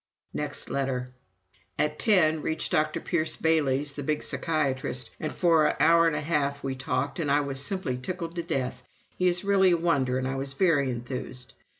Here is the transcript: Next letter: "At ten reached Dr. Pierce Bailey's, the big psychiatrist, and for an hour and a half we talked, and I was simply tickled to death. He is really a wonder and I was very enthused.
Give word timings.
Next 0.33 0.71
letter: 0.71 1.11
"At 1.77 1.99
ten 1.99 2.41
reached 2.41 2.71
Dr. 2.71 2.99
Pierce 2.99 3.35
Bailey's, 3.35 3.93
the 3.93 4.01
big 4.01 4.23
psychiatrist, 4.23 5.11
and 5.19 5.31
for 5.31 5.67
an 5.67 5.75
hour 5.79 6.07
and 6.07 6.15
a 6.15 6.21
half 6.21 6.63
we 6.63 6.73
talked, 6.75 7.19
and 7.19 7.31
I 7.31 7.41
was 7.41 7.63
simply 7.63 7.97
tickled 7.99 8.33
to 8.37 8.41
death. 8.41 8.81
He 9.15 9.27
is 9.27 9.43
really 9.45 9.73
a 9.73 9.77
wonder 9.77 10.17
and 10.17 10.27
I 10.27 10.33
was 10.37 10.53
very 10.53 10.89
enthused. 10.89 11.53